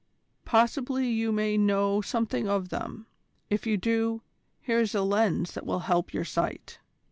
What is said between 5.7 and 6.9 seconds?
help your sight."